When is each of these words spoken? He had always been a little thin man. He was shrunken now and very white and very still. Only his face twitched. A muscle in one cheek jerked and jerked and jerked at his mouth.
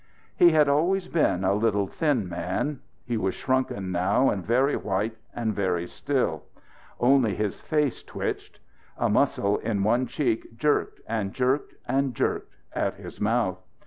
He 0.35 0.49
had 0.49 0.67
always 0.67 1.07
been 1.07 1.43
a 1.43 1.53
little 1.53 1.85
thin 1.85 2.27
man. 2.27 2.79
He 3.05 3.17
was 3.17 3.35
shrunken 3.35 3.91
now 3.91 4.31
and 4.31 4.43
very 4.43 4.75
white 4.75 5.15
and 5.35 5.53
very 5.53 5.85
still. 5.85 6.45
Only 6.99 7.35
his 7.35 7.61
face 7.61 8.01
twitched. 8.01 8.59
A 8.97 9.09
muscle 9.09 9.59
in 9.59 9.83
one 9.83 10.07
cheek 10.07 10.57
jerked 10.57 11.01
and 11.05 11.33
jerked 11.35 11.75
and 11.87 12.15
jerked 12.15 12.51
at 12.73 12.95
his 12.95 13.21
mouth. 13.21 13.59